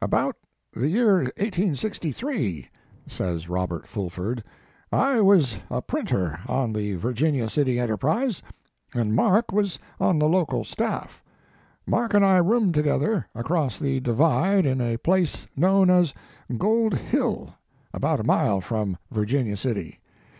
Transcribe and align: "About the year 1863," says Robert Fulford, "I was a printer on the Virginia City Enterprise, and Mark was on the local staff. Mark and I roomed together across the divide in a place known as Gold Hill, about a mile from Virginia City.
"About 0.00 0.36
the 0.72 0.86
year 0.88 1.14
1863," 1.24 2.68
says 3.08 3.48
Robert 3.48 3.88
Fulford, 3.88 4.44
"I 4.92 5.20
was 5.20 5.58
a 5.70 5.82
printer 5.82 6.38
on 6.48 6.72
the 6.72 6.94
Virginia 6.94 7.50
City 7.50 7.80
Enterprise, 7.80 8.42
and 8.94 9.12
Mark 9.12 9.50
was 9.50 9.80
on 9.98 10.20
the 10.20 10.28
local 10.28 10.62
staff. 10.62 11.20
Mark 11.84 12.14
and 12.14 12.24
I 12.24 12.36
roomed 12.36 12.74
together 12.74 13.26
across 13.34 13.80
the 13.80 13.98
divide 13.98 14.66
in 14.66 14.80
a 14.80 14.98
place 14.98 15.48
known 15.56 15.90
as 15.90 16.14
Gold 16.56 16.94
Hill, 16.94 17.52
about 17.92 18.20
a 18.20 18.24
mile 18.24 18.60
from 18.60 18.98
Virginia 19.10 19.56
City. 19.56 19.98